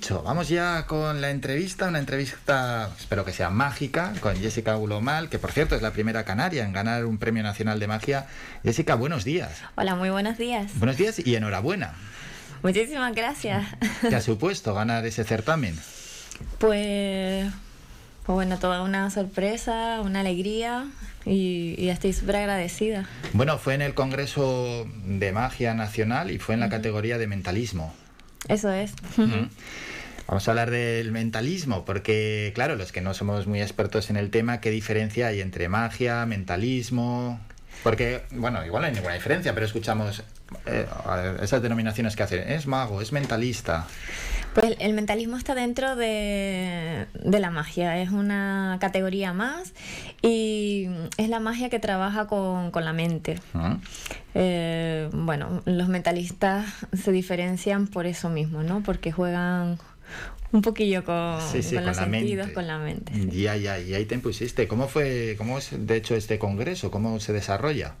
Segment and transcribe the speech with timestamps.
[0.00, 5.28] dicho, vamos ya con la entrevista, una entrevista, espero que sea mágica, con Jessica Ulomal,
[5.28, 8.26] que por cierto es la primera canaria en ganar un premio nacional de magia.
[8.64, 9.60] Jessica, buenos días.
[9.74, 10.72] Hola, muy buenos días.
[10.78, 11.92] Buenos días y enhorabuena.
[12.62, 13.66] Muchísimas gracias.
[14.00, 15.78] ¿Qué ha supuesto ganar ese certamen?
[16.56, 17.52] Pues,
[18.24, 20.86] pues bueno, toda una sorpresa, una alegría
[21.26, 23.06] y, estoy súper agradecida.
[23.34, 27.92] Bueno, fue en el Congreso de Magia Nacional y fue en la categoría de mentalismo.
[28.48, 28.94] Eso es.
[30.30, 34.30] Vamos a hablar del mentalismo, porque claro, los que no somos muy expertos en el
[34.30, 37.40] tema, ¿qué diferencia hay entre magia, mentalismo?
[37.82, 40.22] Porque, bueno, igual no hay ninguna diferencia, pero escuchamos
[40.66, 40.86] eh,
[41.42, 42.48] esas denominaciones que hacen.
[42.48, 43.88] Es mago, es mentalista.
[44.54, 49.74] Pues el mentalismo está dentro de, la magia, es una categoría más
[50.22, 53.40] y es la magia que trabaja con, la mente.
[53.52, 53.78] Ah.
[54.34, 58.80] Eh, bueno, los mentalistas se diferencian por eso mismo, ¿no?
[58.84, 59.78] Porque juegan
[60.52, 61.52] un poquillo con, los
[61.96, 63.12] sentidos, con la mente.
[63.30, 64.66] Ya, ya, y ahí te impusiste.
[64.66, 66.90] ¿Cómo fue, cómo es de hecho este congreso?
[66.90, 67.94] ¿Cómo se desarrolla?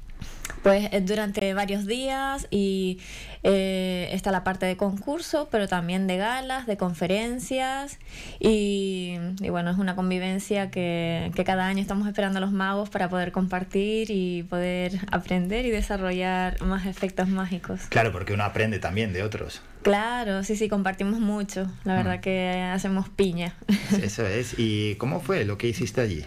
[0.62, 2.98] Pues eh, durante varios días y
[3.42, 7.98] eh, está la parte de concurso, pero también de galas, de conferencias
[8.38, 9.16] y,
[9.48, 13.32] bueno, es una convivencia que, que, cada año estamos esperando a los magos para poder
[13.32, 17.80] compartir y poder aprender y desarrollar más efectos mágicos.
[17.88, 19.62] Claro, porque uno aprende también de otros.
[19.82, 21.70] Claro, sí, sí, compartimos mucho.
[21.84, 22.20] La verdad mm.
[22.20, 23.54] que hacemos piña.
[24.02, 24.54] Eso es.
[24.58, 26.24] ¿Y cómo fue lo que hiciste allí?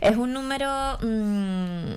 [0.00, 0.98] Es un número...
[1.02, 1.92] Mm,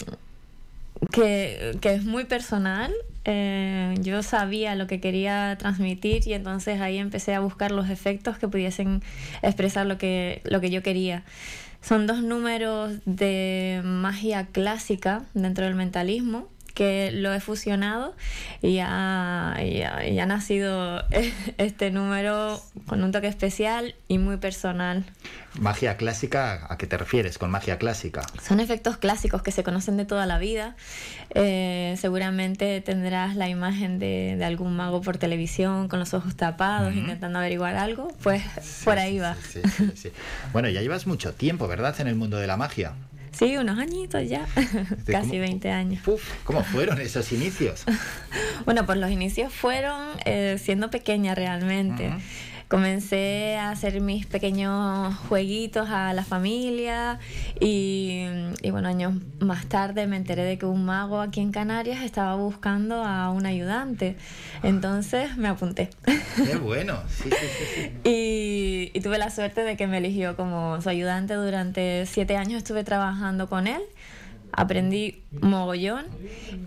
[1.12, 2.94] que, es muy personal.
[3.26, 8.38] Eh, yo sabía lo que quería transmitir y entonces ahí empecé a buscar los efectos
[8.38, 9.04] que pudiesen
[9.42, 11.24] expresar lo que, lo que yo quería.
[11.82, 16.48] Son dos números de magia clásica dentro del mentalismo
[16.80, 18.16] que lo he fusionado
[18.62, 21.04] y ha, ha, nacido
[21.58, 25.04] este número con un toque especial y muy personal.
[25.60, 26.68] ¿Magia clásica?
[26.70, 28.22] ¿A qué te refieres con magia clásica?
[28.42, 30.78] Son efectos clásicos que se conocen de toda la vida.
[31.36, 37.40] Eh, seguramente tendrás la imagen de, algún mago por televisión con los ojos tapados intentando
[37.40, 38.08] averiguar algo.
[38.24, 38.42] Pues
[38.86, 39.36] por ahí va.
[40.54, 42.94] bueno, ya llevas mucho tiempo, ¿verdad?, en el mundo de la magia.
[43.32, 44.48] Sí, unos añitos ya,
[45.08, 46.02] casi 20 años.
[46.44, 47.86] ¿Cómo fueron esos inicios?
[48.66, 52.12] bueno, pues los inicios fueron eh, siendo pequeña realmente
[52.70, 57.20] comencé a hacer mis pequeños jueguitos a la familia
[57.60, 58.26] y,
[58.70, 63.04] bueno, años más tarde me enteré de que un mago aquí en Canarias estaba buscando
[63.04, 64.16] a un ayudante.
[64.62, 65.90] Entonces me apunté.
[66.06, 67.92] Qué bueno, sí, sí, sí.
[68.08, 72.60] y, y tuve la suerte de que me eligió como su ayudante durante siete años,
[72.60, 73.82] estuve trabajando con él
[74.60, 76.06] aprendí mogollón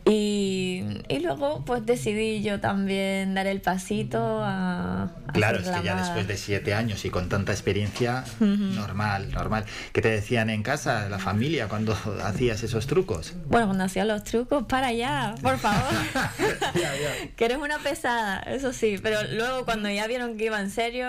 [0.06, 5.10] y, y, luego pues decidí yo también dar el pasito a...
[5.34, 9.66] claro, es que ya después de siete años y con tanta experiencia, normal, normal.
[9.92, 11.94] ¿Qué te decían en casa, la familia, cuando
[12.25, 13.34] hacías esos trucos?
[13.47, 15.92] Bueno, cuando hacía los trucos, para allá, por favor.
[17.36, 21.08] que eres una pesada, eso sí, pero luego cuando ya vieron que iba en serio,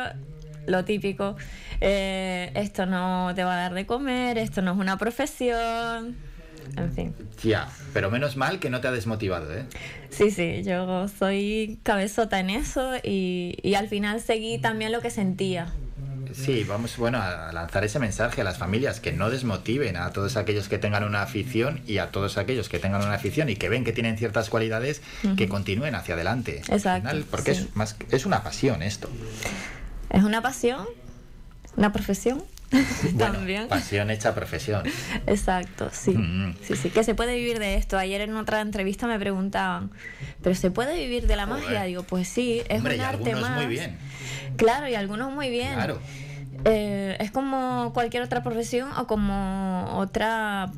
[0.68, 1.38] lo típico,
[1.80, 6.33] eh, esto no te va a dar de comer, esto no es una profesión
[6.78, 7.16] en fin.
[7.44, 9.66] Ya, pero menos mal que no te ha desmotivado, ¿eh?
[10.10, 15.10] Sí, sí, yo soy cabezota en eso y, y al final seguí también lo que
[15.10, 15.68] sentía.
[16.34, 20.36] Sí, vamos bueno a lanzar ese mensaje a las familias que no desmotiven a todos
[20.36, 23.70] aquellos que tengan una afición y a todos aquellos que tengan una afición y que
[23.70, 25.02] ven que tienen ciertas cualidades
[25.38, 26.62] que continúen hacia adelante.
[26.70, 27.10] Exacto.
[27.30, 29.10] porque es más es una pasión esto.
[30.10, 30.88] Es una pasión,
[31.78, 32.44] una profesión
[33.18, 33.68] También.
[33.68, 34.84] Pasión hecha profesión.
[35.28, 36.12] Exacto, sí.
[36.12, 36.56] Mm.
[36.64, 37.98] Sí, sí, que se puede vivir de esto.
[37.98, 39.92] Ayer en otra entrevista me preguntaban,
[40.42, 41.84] ¿pero se puede vivir de la magia?
[41.84, 43.56] Digo, pues sí, es un arte más.
[43.56, 43.98] muy bien.
[44.58, 45.74] Claro, y algunos muy bien.
[45.74, 46.00] Claro.
[46.66, 50.72] Eh, es como cualquier otra profesión o como otra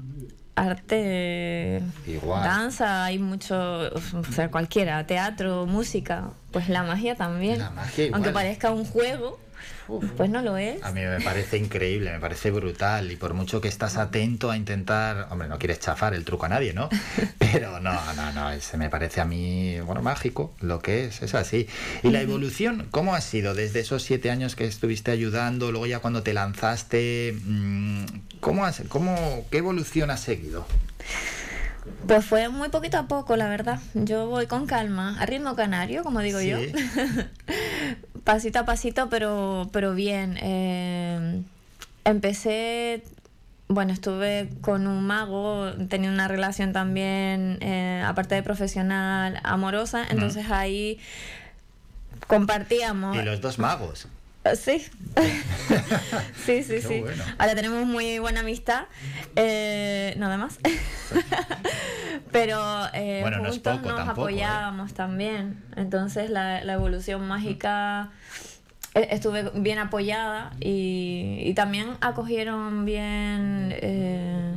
[0.56, 2.44] arte, Igual.
[2.44, 3.56] danza, hay mucho,
[3.94, 7.60] o sea, cualquiera, teatro, música, pues la magia también.
[7.60, 9.38] La magia Aunque parezca un juego,
[10.18, 10.82] pues no lo es.
[10.84, 13.12] A mí me parece increíble, me parece brutal.
[13.12, 15.28] Y por mucho que estás atento a intentar.
[15.32, 16.90] Hombre, no quieres chafar el truco a nadie, ¿no?
[17.40, 18.60] Pero no, no, no.
[18.60, 21.68] Se me parece a mí, bueno, mágico lo que es, es así.
[22.04, 25.72] ¿Y la evolución, cómo ha sido desde esos siete años que estuviste ayudando?
[25.72, 28.06] Luego ya cuando te lanzaste, mm,
[28.40, 30.66] ¿cómo, has, cómo ¿qué evolución has seguido?
[32.08, 33.80] Pues fue muy poquito a poco, la verdad.
[33.94, 36.58] Yo voy con calma, a ritmo canario, como digo yo.
[38.26, 40.38] pasito a pasito, pero, pero bien.
[40.42, 41.44] Eh,
[42.04, 43.04] empecé,
[43.70, 50.52] bueno, estuve con un mago, tenía una relación también, eh, aparte de profesional, amorosa, entonces
[50.52, 51.00] ahí
[52.28, 53.16] compartíamos.
[53.16, 54.08] Y los dos magos.
[54.54, 54.86] Sí,
[56.46, 57.04] sí, sí, sí.
[57.38, 58.86] Ahora tenemos muy buena amistad,
[59.36, 60.60] eh, nada más.
[62.32, 62.62] Pero
[62.94, 64.12] eh, juntos nos ¿eh?
[64.12, 65.64] apoyábamos también.
[65.76, 68.12] Entonces la, la evolución mágica
[68.94, 74.54] e, estuve bien apoyada y, y también acogieron bien eh,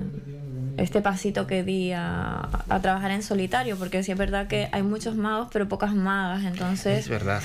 [0.79, 2.49] este pasito que di a,
[2.81, 7.00] trabajar en solitario, porque sí es verdad que hay muchos magos, pero pocas magas, entonces...
[7.00, 7.43] Es verdad.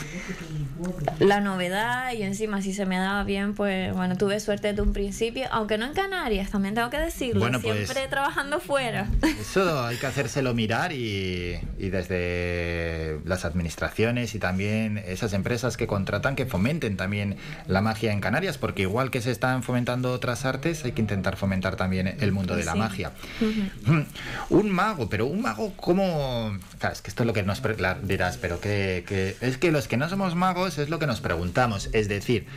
[1.19, 4.94] La novedad y encima si se me daba bien, pues bueno, tuve suerte desde un
[4.94, 9.07] principio, aunque no en Canarias, también tengo que decirlo, bueno, pues, siempre trabajando fuera.
[9.39, 15.88] Eso hay que hacérselo mirar y, y desde las administraciones y también esas empresas que
[15.88, 17.38] contratan que fomenten también
[17.68, 21.38] la magia en Canarias, porque igual que se están fomentando otras artes, hay que intentar
[21.38, 23.12] fomentar también el mundo de la magia.
[24.50, 26.57] Un mago, pero un mago como...
[26.91, 27.62] es que esto es lo que nos
[28.03, 31.90] dirás, pero que, es que los que no somos magos es lo que nos preguntamos.
[31.94, 32.48] Es decir,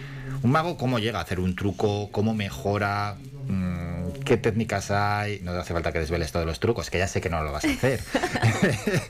[0.43, 3.17] un mago cómo llega a hacer un truco, cómo mejora,
[3.49, 5.41] mm, qué técnicas hay.
[5.43, 7.65] No hace falta que desveles todos los trucos, que ya sé que no lo vas
[7.65, 8.01] a hacer.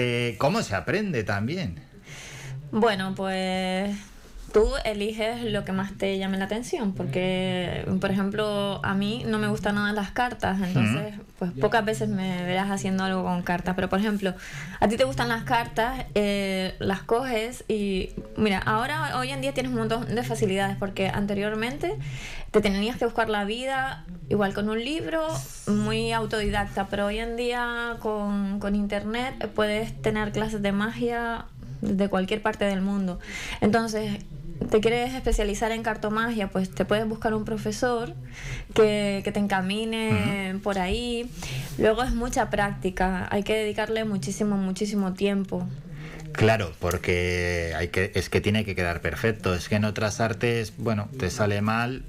[0.00, 1.80] Eh, ¿Cómo se aprende también?
[2.70, 3.96] Bueno, pues
[4.52, 9.38] tú eliges lo que más te llame la atención, porque, por ejemplo, a mí no
[9.38, 13.74] me gustan nada las cartas, entonces, pues pocas veces me verás haciendo algo con cartas,
[13.74, 14.34] pero por ejemplo,
[14.80, 19.52] a ti te gustan las cartas, eh, las coges y, mira, ahora, hoy en día
[19.52, 21.96] tienes un montón de facilidades, porque anteriormente
[22.50, 25.26] te tenías que buscar la vida, igual con un libro,
[25.66, 31.44] muy autodidacta, pero hoy en día con, con internet puedes tener clases de magia
[31.80, 33.18] de cualquier parte del mundo.
[33.60, 34.24] Entonces,
[34.70, 38.14] te quieres especializar en cartomagia, pues te puedes buscar un profesor
[38.74, 41.30] que, te encamine por ahí.
[41.78, 45.66] Luego es mucha práctica, hay que dedicarle muchísimo, muchísimo tiempo.
[46.32, 49.54] Claro, porque hay que, es que tiene que quedar perfecto.
[49.54, 52.04] Es que en otras artes, bueno, te sale mal,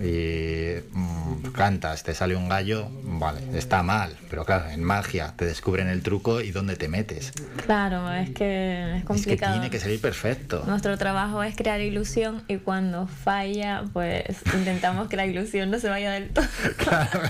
[0.00, 5.44] y mm, cantas, te sale un gallo, vale, está mal, pero claro, en magia te
[5.44, 7.32] descubren el truco y dónde te metes.
[7.64, 9.52] Claro, es que es complicado.
[9.52, 10.64] Es que tiene que salir perfecto.
[10.66, 14.24] Nuestro trabajo es crear ilusión y cuando falla, pues
[14.54, 16.44] intentamos que la ilusión no se vaya del todo.
[16.76, 17.20] Claro,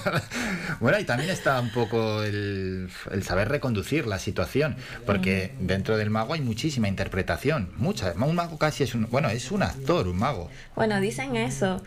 [0.81, 4.77] Bueno, y también está un poco el, el saber reconducir la situación,
[5.07, 8.15] porque dentro del mago hay muchísima interpretación, mucha.
[8.17, 10.51] Un mago casi es un, bueno, es un actor, un mago.
[10.75, 11.83] Bueno, dicen eso.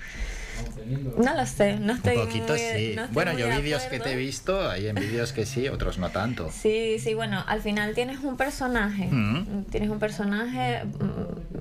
[1.18, 2.96] No lo sé, no estoy Un poquito sí.
[3.12, 6.50] bueno, yo vídeos que te he visto, hay en vídeos que sí, otros no tanto.
[6.52, 9.08] Sí, sí, bueno, al final tienes un personaje.
[9.10, 9.66] Mm.
[9.66, 10.84] Tienes un personaje,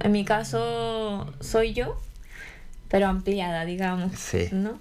[0.00, 2.00] en mi caso soy yo,
[2.88, 4.12] pero ampliada, digamos.
[4.18, 4.48] Sí.
[4.52, 4.78] ¿no?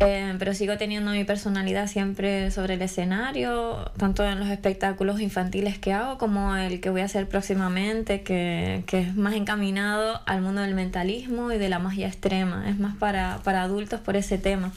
[0.00, 5.78] Eh, pero sigo teniendo mi personalidad siempre sobre el escenario, tanto en los espectáculos infantiles
[5.78, 10.42] que hago como el que voy a hacer próximamente, que, que es más encaminado al
[10.42, 12.68] mundo del mentalismo y de la magia extrema.
[12.68, 14.72] Es más para, para adultos por ese tema.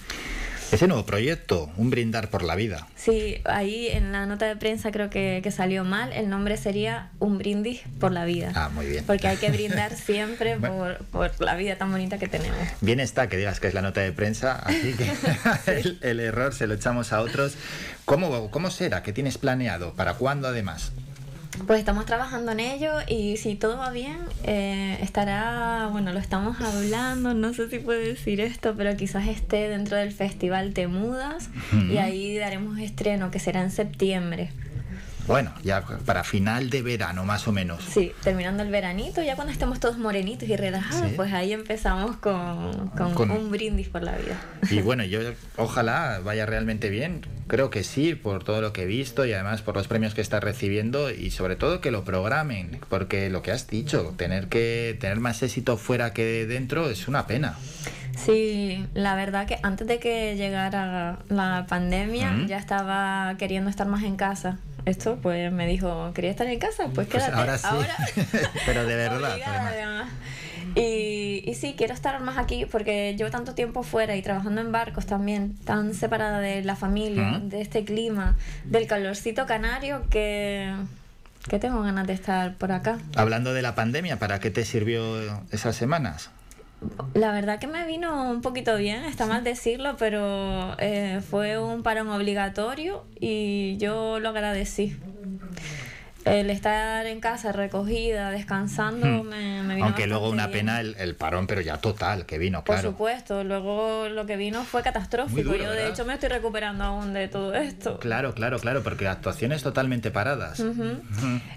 [0.72, 2.88] Ese nuevo proyecto, Un brindar por la vida.
[2.96, 6.14] Sí, ahí en la nota de prensa creo que, que, salió mal.
[6.14, 8.54] El nombre sería Un brindis por la vida.
[8.56, 9.04] Ah, muy bien.
[9.06, 12.58] Porque hay que brindar siempre por, por, la vida tan bonita que tenemos.
[12.80, 15.12] Bien está que digas que es la nota de prensa, así que
[15.68, 17.56] el, el, error se lo echamos a otros.
[18.06, 19.04] ¿Cómo, ¿Cómo será?
[19.04, 19.94] ¿Qué tienes planeado?
[19.94, 20.94] ¿Para cuándo además?
[21.68, 26.60] Pues estamos trabajando en ello y si todo va bien, eh, estará, bueno, lo estamos
[26.62, 31.50] hablando, no sé si puedo decir esto, pero quizás esté dentro del festival Te Mudas
[31.90, 34.50] y ahí daremos estreno que será en septiembre.
[35.28, 37.84] Bueno, ya para final de verano, más o menos.
[37.84, 42.90] Sí, terminando el veranito, ya cuando estemos todos morenitos y relajados, pues ahí empezamos con,
[42.90, 44.40] con, un brindis por la vida.
[44.70, 45.20] Y bueno, yo
[45.58, 47.22] ojalá vaya realmente bien.
[47.48, 50.22] Creo que sí, por todo lo que he visto y además por los premios que
[50.22, 54.98] estás recibiendo y sobre todo que lo programen, porque lo que has dicho, tener que
[55.00, 57.56] tener más éxito fuera que dentro es una pena.
[58.18, 64.04] Sí, la verdad que antes de que llegara la pandemia ya estaba queriendo estar más
[64.04, 66.86] en casa esto, pues me dijo, ¿quería estar en casa?
[66.94, 67.34] Pues, pues quédate.
[67.34, 68.22] ahora sí,
[68.66, 69.38] pero de verdad.
[70.76, 74.72] y, y sí, quiero estar más aquí porque llevo tanto tiempo fuera y trabajando en
[74.72, 78.36] barcos también, tan separada de la familia, de este clima,
[78.66, 80.74] del calorcito canario que,
[81.50, 82.98] que tengo ganas de estar por acá.
[83.16, 86.32] Hablando de la pandemia, ¿para qué te sirvió esas semanas?
[87.14, 91.84] La verdad que me vino un poquito bien, está mal decirlo, pero eh, fue un
[91.84, 94.96] parón obligatorio y yo lo agradecí.
[96.26, 99.28] El estar en casa recogida, descansando, Hmm.
[99.28, 100.60] me, me vino Aunque luego una bien.
[100.60, 102.92] pena el, el parón, pero ya total, que vino, Por claro.
[102.92, 105.52] supuesto, luego lo que vino fue catastrófico.
[105.52, 107.98] Duro, Yo de hecho me estoy recuperando aún de todo esto.
[108.00, 110.62] Claro, claro, claro, porque actuaciones totalmente paradas.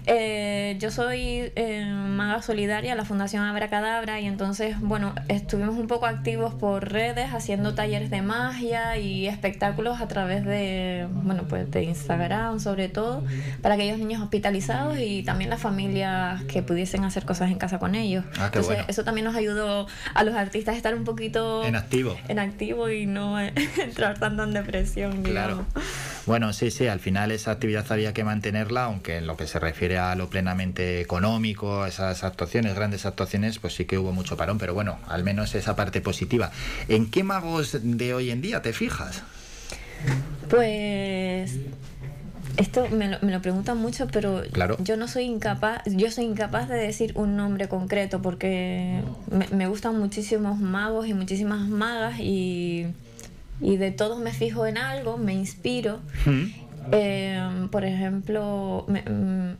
[0.05, 6.05] Eh, yo soy eh, maga solidaria la Fundación Abracadabra y entonces, bueno, estuvimos un poco
[6.05, 11.83] activos por redes haciendo talleres de magia y espectáculos a través de, bueno, pues de
[11.83, 13.23] Instagram sobre todo,
[13.61, 14.54] para aquellos niños hospitalizados
[14.97, 18.23] y también las familias que pudiesen hacer cosas en casa con ellos.
[18.33, 18.85] Ah, qué entonces, bueno.
[18.87, 22.15] eso también nos ayudó a los artistas a estar un poquito En activo.
[22.27, 25.23] en activo y no eh, entrar tanto en depresión.
[25.23, 25.65] Claro.
[25.73, 25.85] digamos.
[26.25, 29.59] Bueno, sí, sí, al final esa actividad había que mantenerla, aunque en lo que se
[29.59, 34.35] refiere a lo plenamente económico, a esas actuaciones, grandes actuaciones, pues sí que hubo mucho
[34.37, 36.49] parón, pero bueno, al menos esa parte positiva.
[36.87, 39.21] ¿En qué magos de hoy en día te fijas?
[40.49, 41.57] Pues
[42.57, 44.77] esto me lo, me lo preguntan mucho, pero Claro.
[44.79, 49.67] yo no soy incapaz, yo soy incapaz de decir un nombre concreto porque me, me
[49.67, 52.87] gustan muchísimos magos y muchísimas magas y,
[53.61, 55.99] y de todos me fijo en algo, me inspiro.
[56.25, 56.43] ¿Mm?
[56.91, 59.57] Eh, por ejemplo, me, mm,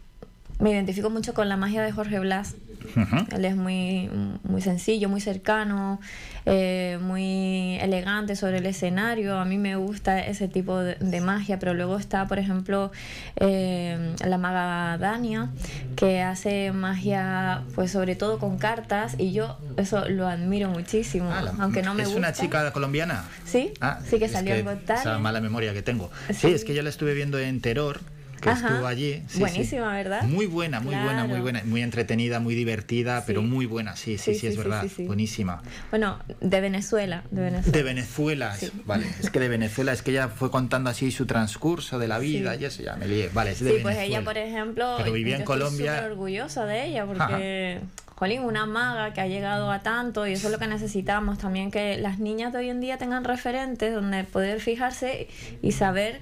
[0.63, 2.55] me identifico mucho con la magia de Jorge Blas.
[2.95, 3.25] Ujú.
[3.35, 4.09] Él es muy,
[4.43, 5.99] muy sencillo, muy cercano,
[6.45, 9.37] eh, muy elegante sobre el escenario.
[9.39, 12.91] A mí me gusta ese tipo de, de magia, pero luego está, por ejemplo,
[13.37, 15.49] eh, la maga Dania,
[15.95, 21.41] que hace magia, pues sobre todo con cartas, y yo eso lo admiro muchísimo, Ah,
[21.41, 22.19] la- aunque no me ¿Es gusta.
[22.19, 23.25] una chica colombiana?
[23.45, 24.65] Sí, Ah, sí que salió en.
[24.65, 26.09] Esa mala memoria que tengo.
[26.29, 26.47] Sí, Sí.
[26.53, 27.99] es que yo la estuve viendo en Terror,
[28.45, 28.67] que Ajá.
[28.69, 29.23] estuvo allí.
[29.27, 29.95] Sí, Buenísima, sí.
[29.97, 30.23] ¿verdad?
[30.23, 31.61] Muy buena, muy buena, muy buena.
[31.65, 33.95] Muy entretenida, muy divertida, pero muy buena.
[33.95, 34.85] Sí, sí, sí, es verdad.
[34.99, 35.61] Buenísima.
[35.89, 37.71] Bueno, de Venezuela, de Venezuela.
[37.77, 39.07] De Venezuela, vale.
[39.19, 42.53] Es que de Venezuela, es que ella fue contando así su transcurso de la vida
[42.55, 42.61] Sí.
[42.61, 43.29] y eso ya me lié.
[43.33, 46.03] Vale, es de Sí, pues ella, por ejemplo, Pero vivía yo en estoy Colombia.
[46.05, 47.79] orgullosa de ella porque,
[48.15, 51.69] jolín, una maga que ha llegado a tanto y eso es lo que necesitamos también,
[51.69, 55.27] que las niñas de hoy en día tengan referentes donde poder fijarse
[55.61, 56.21] y saber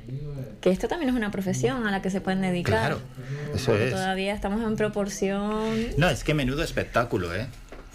[0.59, 2.97] que esto también es una profesión a la que se pueden dedicar.
[2.97, 3.01] Claro,
[3.53, 3.91] eso Porque es.
[3.91, 5.77] Todavía estamos en proporción.
[5.97, 7.47] No, es que menudo espectáculo, ¿eh?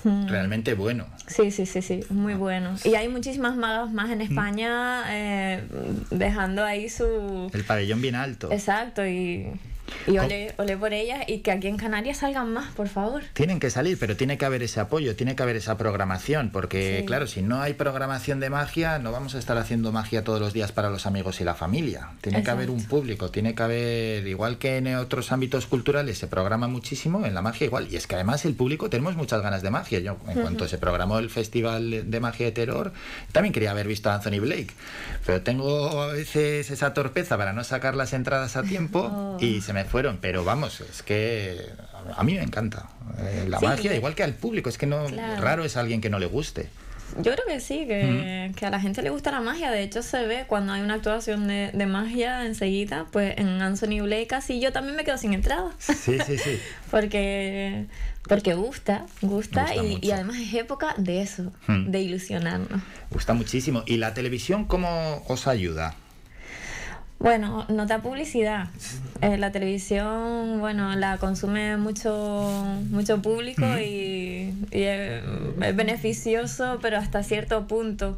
[0.05, 0.29] Mm.
[0.29, 1.07] Realmente bueno.
[1.27, 2.77] Sí, sí, sí, sí, muy bueno.
[2.85, 5.65] Y hay muchísimas magas más en España eh,
[6.11, 7.51] dejando ahí su...
[7.53, 8.53] El pabellón bien alto.
[8.53, 9.49] Exacto, y,
[10.07, 13.23] y olé, olé por ellas y que aquí en Canarias salgan más, por favor.
[13.35, 16.99] Tienen que salir, pero tiene que haber ese apoyo, tiene que haber esa programación, porque
[17.01, 17.07] Sí.
[17.07, 20.53] claro, si no hay programación de magia, no vamos a estar haciendo magia todos los
[20.53, 22.11] días para los amigos y la familia.
[22.21, 22.97] Tiene que haber un Exacto.
[22.97, 27.43] público, tiene que haber, igual que en otros ámbitos culturales se programa muchísimo, en la
[27.43, 27.89] magia igual.
[27.91, 29.99] Y es que además el público tenemos muchas ganas de magia.
[30.01, 32.93] Yo, en cuanto se programó el Festival de Magia de Terror,
[33.33, 34.69] también quería haber visto a Anthony Blake,
[35.27, 39.37] pero tengo a veces esa torpeza para no sacar las entradas a tiempo Oh.
[39.41, 40.19] y se me fueron.
[40.21, 41.61] Pero vamos, es que
[42.17, 43.67] a mí me encanta eh, la Sí.
[43.67, 44.69] magia, igual que al público.
[44.69, 45.43] Es que no Claro.
[45.43, 46.69] raro es alguien que no le guste.
[47.17, 49.71] Yo creo que sí, que, que a la gente le gusta la magia.
[49.71, 54.03] De hecho, se ve cuando hay una actuación de, de magia enseguida, pues en Anthony
[54.03, 55.71] Blake así yo también me quedo sin entrada.
[55.79, 56.61] Sí, sí, sí.
[56.91, 57.87] Porque,
[58.29, 62.83] porque gusta, gusta, Gusta y, y además es época de eso, de ilusionarnos.
[63.11, 63.85] Gusta muchísimo.
[63.87, 65.95] ¿Y la televisión cómo os ayuda?
[67.19, 68.69] Bueno, nota publicidad.
[69.21, 75.25] Eh, la televisión, bueno, la consume mucho, mucho público y, y es,
[75.61, 78.17] es beneficioso, pero hasta cierto punto.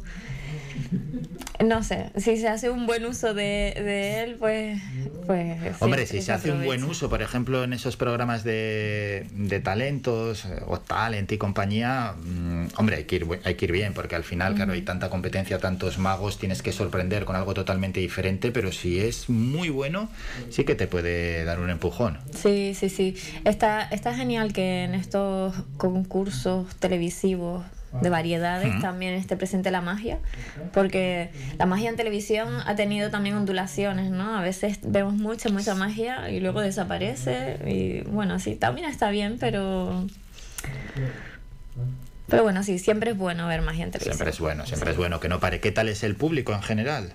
[1.63, 4.79] No sé, si se hace un buen uso de, de él, pues...
[5.27, 9.59] pues Hombre, si se hace un buen uso, por ejemplo, en esos programas de, de
[9.59, 13.93] talentos eh, o talent y compañía, mm, hombre, hay que, ir, hay que ir bien,
[13.93, 17.99] porque al final, claro, hay tanta competencia, tantos magos, tienes que sorprender con algo totalmente
[17.99, 20.09] diferente, pero si es muy bueno,
[20.49, 22.17] sí que te puede dar un empujón.
[22.35, 23.15] Sí, sí, sí.
[23.45, 27.63] Está, está genial que en estos concursos televisivos
[27.99, 30.19] de variedades también esté presente la magia,
[30.73, 34.37] porque la magia en televisión ha tenido también ondulaciones, ¿no?
[34.37, 39.37] A veces vemos mucha, mucha magia y luego desaparece y bueno, sí, también está bien,
[39.39, 40.05] pero...
[42.27, 44.15] Pero bueno, sí, siempre es bueno ver magia en televisión.
[44.15, 45.59] Siempre es bueno, siempre es bueno que no pare.
[45.59, 47.13] ¿Qué tal es el público en general?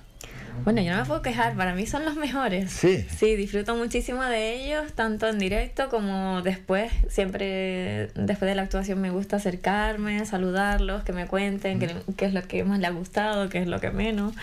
[0.65, 2.71] Bueno, yo no me puedo quejar, para mí son los mejores.
[2.71, 3.05] Sí.
[3.17, 6.93] Sí, disfruto muchísimo de ellos, tanto en directo como después.
[7.09, 12.35] Siempre después de la actuación me gusta acercarme, saludarlos, que me cuenten qué, qué es
[12.35, 14.35] lo que más les ha gustado, qué es lo que menos.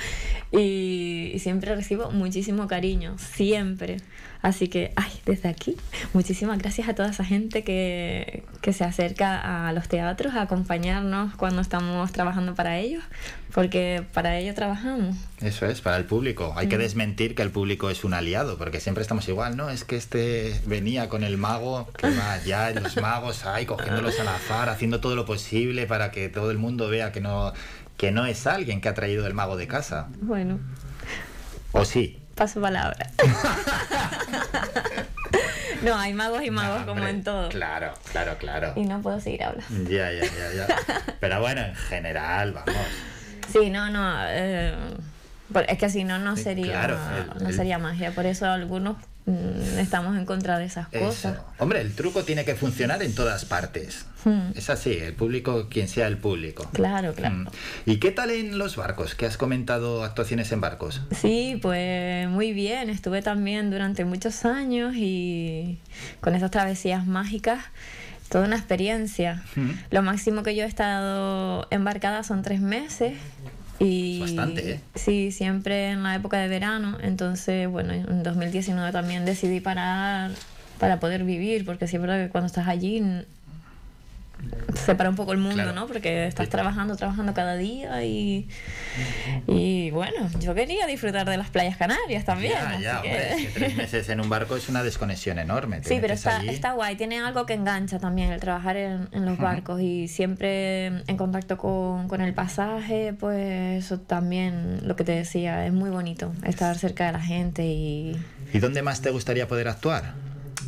[0.52, 3.98] Y, y siempre recibo muchísimo cariño, siempre.
[4.42, 5.78] Así que, ay, desde aquí,
[6.14, 11.36] muchísimas gracias a toda esa gente que, que se acerca a los teatros a acompañarnos
[11.36, 13.04] cuando estamos trabajando para ellos,
[13.54, 15.18] porque para ello trabajamos.
[15.42, 16.54] Eso es, para el público.
[16.56, 19.70] Hay que desmentir que el público es un aliado, porque siempre estamos igual, ¿no?
[19.70, 24.30] Es que este venía con el mago, que va ya los magos ahí cogiéndolos al
[24.30, 27.52] azar, haciendo todo lo posible para que todo el mundo vea que no,
[27.98, 30.08] que no es alguien que ha traído el mago de casa.
[30.22, 30.58] Bueno.
[31.74, 32.18] ¿O sí?
[32.34, 33.12] Paso palabra.
[35.84, 37.50] no, hay magos y magos No, como en todo.
[37.50, 38.74] Claro, claro, claro.
[38.76, 39.90] Y no puedo seguir hablando.
[39.90, 41.14] Ya, ya, ya, ya.
[41.20, 42.76] Pero bueno, en general, vamos.
[43.52, 44.14] Sí, no, no.
[44.28, 44.74] eh,
[45.68, 46.98] es que si no, no sería, claro,
[47.38, 48.12] el- no sería magia.
[48.12, 51.34] Por eso algunos estamos en contra de esas cosas.
[51.34, 51.46] Eso.
[51.60, 54.06] Hombre, el truco tiene que funcionar en todas partes.
[54.26, 54.52] Hmm.
[54.56, 56.70] Es así, el público, quien sea el público.
[56.74, 57.36] Claro, claro.
[57.36, 57.48] Mm.
[57.86, 59.16] ¿Y qué tal en los barcos?
[59.16, 61.02] ¿Qué has comentado actuaciones en barcos?
[61.12, 62.90] Sí, pues muy bien.
[62.90, 65.80] Estuve también durante muchos años y
[66.22, 67.66] con esas travesías mágicas,
[68.30, 69.44] toda una experiencia.
[69.56, 69.72] Mm.
[69.92, 73.14] Lo máximo que yo he estado embarcada son tres meses.
[73.80, 74.80] Y bastante, ¿eh?
[74.96, 76.98] Sí, siempre en la época de verano.
[77.02, 80.32] Entonces, bueno, en 2019 también decidí parar
[80.80, 83.02] para poder vivir, porque siempre que cuando estás allí
[84.44, 85.74] n- se para un poco el mundo, Claro.
[85.74, 85.88] ¿no?
[85.88, 88.48] Porque estás trabajando, trabajando cada día y,
[89.48, 92.54] y bueno, yo quería disfrutar de las playas canarias también.
[92.54, 95.82] ya, ya, que- hombre, es que tres meses en un barco es una desconexión enorme.
[95.82, 99.10] Te Sí, pero está, allí- está guay, tiene algo que engancha también el trabajar en,
[99.12, 104.96] en los barcos y siempre en contacto con, con el pasaje, pues eso también, lo
[104.96, 108.18] que te decía, es muy bonito estar cerca de la gente y
[108.54, 110.14] ¿Y dónde más te gustaría poder actuar?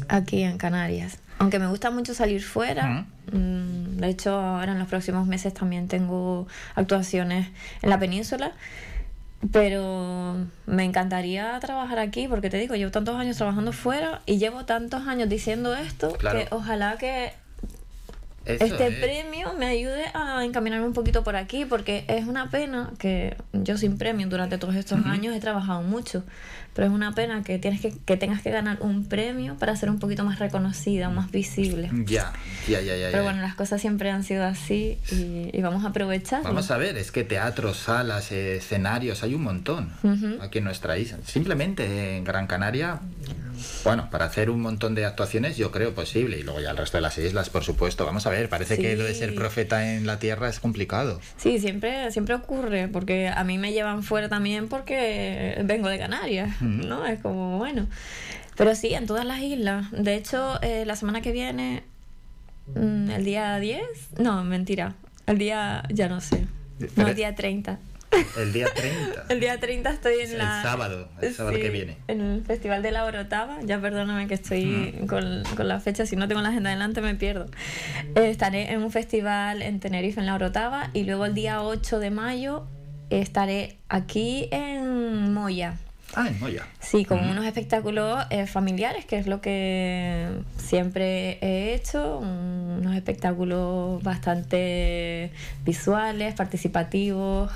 [0.08, 1.18] aquí en Canarias.
[1.38, 5.88] Aunque me gusta mucho salir fuera, mm, de hecho ahora en los próximos meses también
[5.88, 7.48] tengo actuaciones
[7.82, 8.54] en la península,
[9.52, 14.66] pero me encantaría trabajar aquí porque te digo, llevo tantos años trabajando fuera y llevo
[14.66, 16.40] tantos años diciendo esto Claro.
[16.40, 17.34] que ojalá que
[18.46, 18.96] Eso este es.
[19.00, 23.78] premio me ayude a encaminarme un poquito por aquí porque es una pena que yo
[23.78, 26.24] sin premio durante todos estos años he trabajado mucho
[26.74, 29.90] pero es una pena que tienes que, que tengas que ganar un premio para ser
[29.90, 32.34] un poquito más reconocida más visible Ya,
[32.68, 33.08] ya, ya, ya.
[33.12, 36.78] pero bueno las cosas siempre han sido así y, y vamos a aprovecharlo Vamos a
[36.78, 40.38] ver, es que teatros, salas, eh, escenarios, hay un montón Ujú.
[40.42, 41.18] aquí en nuestra isla.
[41.26, 43.00] Simplemente en Gran Canaria,
[43.84, 46.40] bueno, para hacer un montón de actuaciones yo creo posible.
[46.40, 48.06] Y luego ya el resto de las islas, por supuesto.
[48.06, 51.20] Vamos a ver, parece que lo de ser profeta en la tierra es complicado.
[51.38, 56.56] Sí, siempre, siempre ocurre, porque a mí me llevan fuera también porque vengo de Canarias,
[56.62, 56.66] Ujú.
[56.88, 57.06] ¿no?
[57.06, 57.88] Es como, bueno.
[58.56, 59.92] Pero sí, en todas las islas.
[59.92, 61.84] De hecho, eh, la semana que viene,
[62.74, 63.82] mm, el día 10,
[64.20, 64.96] no, mentira,
[65.28, 66.46] el día, ya no sé,
[66.96, 67.80] no, el día 30.
[68.38, 69.26] El día 30.
[69.30, 70.62] El día 30 estoy en El la...
[70.62, 71.98] sábado, el sábado que viene.
[72.08, 73.60] En el Festival de la Orotava.
[73.64, 77.16] Ya perdóname que estoy con, con la fecha, si no tengo la agenda delante me
[77.16, 77.46] pierdo.
[78.16, 82.00] Eh, estaré en un festival en Tenerife, en la Orotava, y luego el día 8
[82.00, 82.68] de mayo
[83.10, 85.78] estaré aquí en Moya.
[86.14, 86.66] Ah, en Moya.
[86.80, 94.02] Sí, con unos espectáculos eh, familiares, que es lo que siempre he hecho, unos espectáculos
[94.02, 95.32] bastante
[95.66, 97.52] visuales, participativos,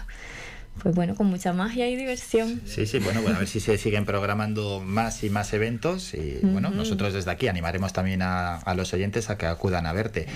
[0.82, 2.62] pues bueno, con mucha magia y diversión.
[2.66, 6.40] Sí, sí, bueno, bueno, a ver si se siguen programando más y más eventos y
[6.42, 10.28] bueno, nosotros desde aquí animaremos también a, a los oyentes a que acudan a verte.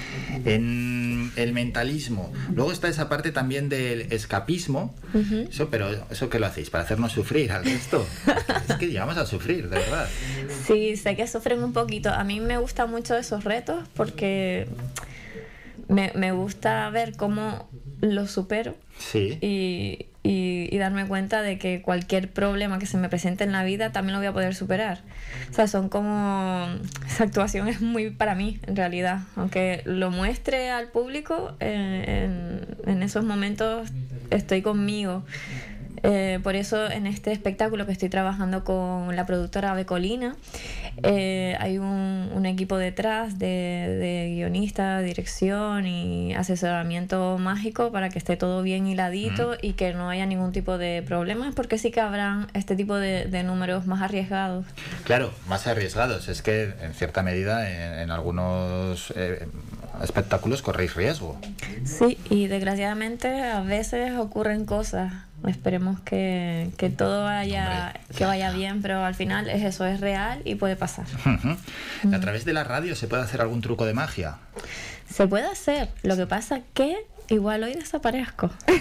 [0.45, 5.47] En el mentalismo, luego está esa parte también del escapismo, Ujú.
[5.49, 8.05] eso, pero eso que lo hacéis para hacernos sufrir al resto.
[8.69, 10.07] Es que llegamos a sufrir, de verdad.
[10.65, 12.09] Sí, sé que sufren un poquito.
[12.09, 14.67] A mí me gustan mucho esos retos porque
[15.89, 17.69] me, me gusta ver cómo
[18.01, 19.37] los supero Sí.
[19.41, 23.63] y, y- y darme cuenta de que cualquier problema que se me presente en la
[23.63, 25.01] vida también lo voy a poder superar.
[25.49, 26.65] O sea, son como...
[27.05, 29.19] Esa actuación es muy para mí, en realidad.
[29.35, 32.25] Aunque lo muestre al público, eh,
[32.85, 33.89] en, en esos momentos
[34.31, 35.23] estoy conmigo.
[36.05, 40.35] Eh, por eso en este espectáculo que estoy trabajando con la productora Becolina,
[41.01, 48.19] eh, hay un, un equipo detrás de, de guionista, dirección y asesoramiento mágico para que
[48.19, 52.01] esté todo bien hiladito y que no haya ningún tipo de problemas, porque sí que
[52.01, 54.65] habrán este tipo de, de números más arriesgados.
[55.03, 56.29] Claro, más arriesgados.
[56.29, 59.47] Es que en cierta medida en, en algunos eh,
[60.03, 61.39] espectáculos corréis riesgo.
[61.85, 65.13] Sí, y desgraciadamente a veces ocurren cosas.
[65.47, 68.57] Esperemos que, que todo vaya, Hombre, que ya, vaya ya.
[68.57, 71.05] bien, pero al final es eso, es real y puede pasar.
[72.13, 74.37] A través de la radio se puede hacer algún truco de magia.
[75.09, 76.97] Se puede hacer, lo que pasa que
[77.29, 78.49] igual hoy desaparezco.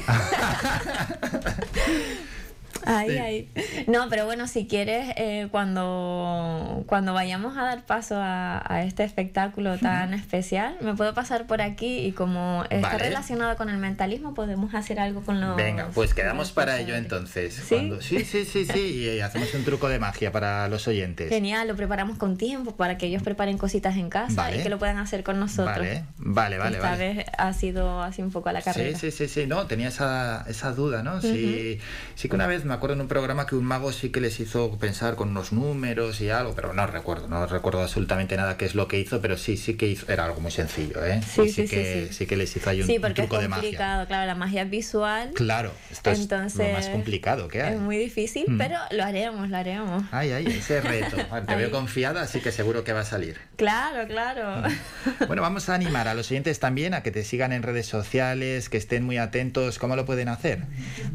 [2.86, 3.50] Ahí, ahí.
[3.86, 9.78] No, pero bueno, si quieres, eh, cuando, cuando vayamos a dar paso a, este espectáculo
[9.78, 14.74] tan especial, me puedo pasar por aquí y como está relacionado con el mentalismo, podemos
[14.74, 15.56] hacer algo con los...
[15.56, 17.54] Venga, pues quedamos para ello entonces.
[17.54, 17.92] ¿Sí?
[18.00, 21.28] Sí, sí, sí, sí, y hacemos un truco de magia para los oyentes.
[21.28, 24.78] Genial, lo preparamos con tiempo para que ellos preparen cositas en casa y que lo
[24.78, 25.76] puedan hacer con nosotros.
[25.76, 26.76] Vale, vale, vale.
[26.76, 28.98] Esta vez ha sido así un poco a la carrera.
[28.98, 31.20] Sí, sí, sí, sí, no, tenía esa, esa duda, ¿no?
[31.20, 31.78] Sí,
[32.14, 34.40] sí que una vez me acuerdo en un programa que un mago sí que les
[34.40, 38.64] hizo pensar con unos números y algo, pero no recuerdo, no recuerdo absolutamente nada qué
[38.64, 41.20] es lo que hizo, pero sí, sí que hizo, era algo muy sencillo, ¿eh?
[41.22, 44.26] Sí, sí, que, sí, que les hizo ahí un, sí, porque truco es complicado, claro,
[44.26, 45.32] la magia visual.
[45.34, 47.74] Claro, esto es lo más complicado que hay.
[47.74, 48.56] Es muy difícil, mm.
[48.56, 50.04] pero lo haremos, lo haremos.
[50.10, 51.18] Ay, ay, ese reto.
[51.46, 53.36] Te veo confiada, así que seguro que va a salir.
[53.56, 54.66] Claro, claro.
[54.66, 55.26] Mm.
[55.26, 58.70] Bueno, vamos a animar a los oyentes también a que te sigan en redes sociales,
[58.70, 59.78] que estén muy atentos.
[59.78, 60.62] ¿Cómo lo pueden hacer?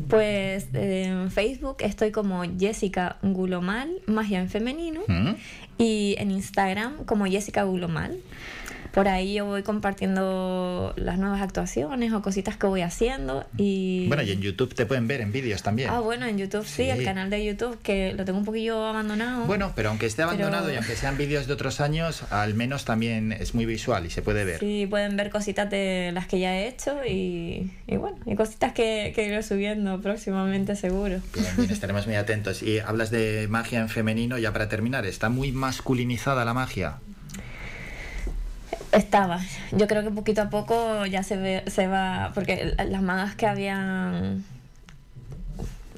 [0.07, 1.46] Pues en Facebook
[1.79, 5.35] estoy como Jessica Gulomal, magia en femenino, mm.
[5.77, 8.17] y en Instagram como Jessica Gulomal
[8.97, 14.07] por ahí yo voy compartiendo las nuevas actuaciones o cositas que voy haciendo y...
[14.07, 15.91] Bueno, y en YouTube te pueden ver en vídeos también.
[15.91, 19.45] Ah, bueno, en YouTube sí, el canal de YouTube que lo tengo un poquillo abandonado.
[19.45, 23.33] Bueno, pero aunque esté abandonado y aunque sean vídeos de otros años, al menos también
[23.33, 24.61] es muy visual y se puede ver.
[24.61, 28.73] Sí, pueden ver cositas de las que ya he hecho y, y bueno, y cositas
[28.73, 31.19] que, que iré subiendo próximamente seguro.
[31.35, 32.63] Bien, bien, estaremos muy atentos.
[32.63, 36.97] Y hablas de magia en femenino, ya para terminar, ¿está muy masculinizada la magia?
[38.91, 39.39] Estaba.
[39.71, 43.45] Yo creo que poquito a poco ya se, ve, se va, porque las magas que
[43.45, 44.43] habían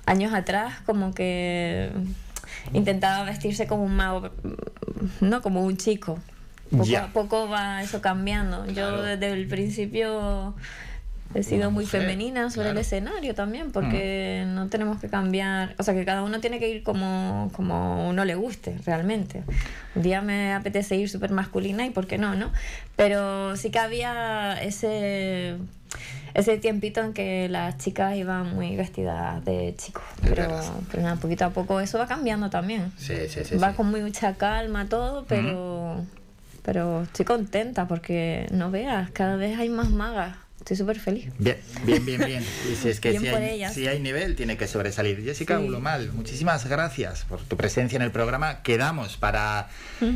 [0.06, 1.91] años atrás, como que
[2.73, 4.32] intentaba vestirse como un mago,
[5.21, 6.19] no como un chico.
[6.71, 8.65] Poco a poco va eso cambiando.
[8.67, 10.56] Yo desde el principio
[11.36, 14.54] he sido muy femenina sobre el escenario también, porque mm.
[14.56, 18.26] no tenemos que cambiar, o sea, que cada uno tiene que ir como, como uno
[18.26, 19.44] le guste realmente.
[19.96, 22.52] Un día me apetece ir súper masculina y por qué no, ¿no?
[22.96, 25.58] Pero sí que había ese
[26.36, 30.04] ese tiempito en que las chicas iban muy vestidas de chicos.
[30.22, 30.48] Pero,
[30.92, 32.92] pero nada, poquito a poco eso va cambiando también.
[32.98, 33.58] Sí, sí, sí.
[33.58, 36.06] Va con mucha calma todo, pero,
[36.63, 41.32] pero estoy contenta porque no veas, cada vez hay más magas estoy súper feliz.
[41.38, 42.43] Bien, bien, bien, bien.
[42.72, 45.24] Y si es que si, hay, si, hay, nivel, tiene que sobresalir.
[45.24, 48.62] Jessica Ulomal, muchísimas gracias por tu presencia en el programa.
[48.62, 49.69] Quedamos para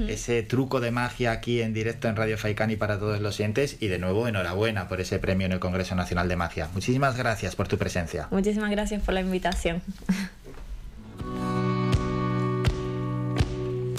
[0.08, 3.78] ese truco de magia aquí en directo en Radio Faicani para todos los oyentes.
[3.80, 6.70] Y de nuevo, enhorabuena por ese premio en el Congreso Nacional de Magia.
[6.74, 8.28] Muchísimas gracias por tu presencia.
[8.32, 9.82] Muchísimas gracias por la invitación.